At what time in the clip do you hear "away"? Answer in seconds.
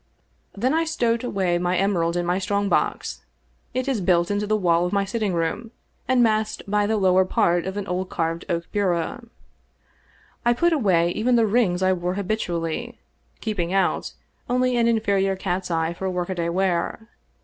1.23-1.59, 10.73-11.11